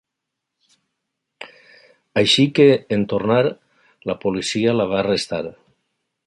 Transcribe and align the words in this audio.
Així 2.21 2.45
que, 2.61 2.67
en 2.97 3.05
tornar, 3.13 3.43
la 4.13 4.17
policia 4.25 4.75
la 4.79 4.89
va 4.95 4.99
arrestar. 5.05 5.45